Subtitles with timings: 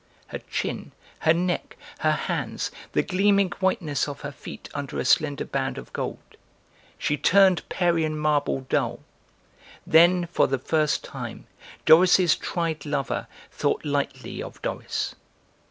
[0.29, 5.45] Her chin, her neck, her hands, the gleaming whiteness of her feet under a slender
[5.45, 6.37] band of gold;
[6.97, 9.01] she turned Parian marble dull!
[9.85, 11.45] Then, for the first time,
[11.85, 15.13] Doris' tried lover thought lightly of Doris!